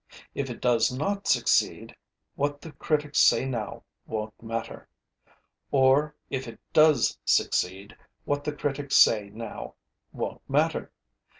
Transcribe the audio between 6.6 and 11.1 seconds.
does succeed, what the critics say now wonÆt matter.